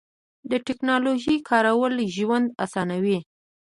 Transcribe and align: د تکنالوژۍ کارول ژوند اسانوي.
د 0.51 0.53
تکنالوژۍ 0.67 1.37
کارول 1.49 1.93
ژوند 2.15 2.47
اسانوي. 2.65 3.17